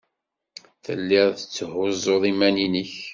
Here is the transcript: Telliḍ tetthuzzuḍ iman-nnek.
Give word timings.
Telliḍ 0.85 1.27
tetthuzzuḍ 1.35 2.23
iman-nnek. 2.31 2.91